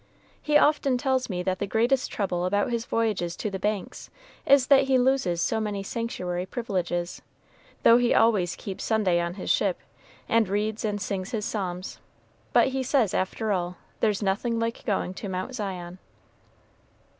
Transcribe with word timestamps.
"He 0.41 0.57
often 0.57 0.97
tells 0.97 1.29
me 1.29 1.43
that 1.43 1.59
the 1.59 1.67
greatest 1.67 2.11
trouble 2.11 2.45
about 2.45 2.71
his 2.71 2.87
voyages 2.87 3.35
to 3.35 3.51
the 3.51 3.59
Banks 3.59 4.09
is 4.47 4.65
that 4.65 4.85
he 4.85 4.97
loses 4.97 5.43
so 5.43 5.59
many 5.59 5.83
sanctuary 5.83 6.47
privileges; 6.47 7.21
though 7.83 7.97
he 7.97 8.11
always 8.11 8.55
keeps 8.55 8.83
Sunday 8.83 9.19
on 9.19 9.35
his 9.35 9.51
ship, 9.51 9.77
and 10.27 10.49
reads 10.49 10.83
and 10.83 10.99
sings 10.99 11.29
his 11.29 11.45
psalms; 11.45 11.99
but, 12.51 12.69
he 12.69 12.81
says, 12.81 13.13
after 13.13 13.51
all, 13.51 13.77
there's 13.99 14.23
nothing 14.23 14.57
like 14.57 14.83
going 14.85 15.13
to 15.13 15.29
Mount 15.29 15.53
Zion." 15.53 15.99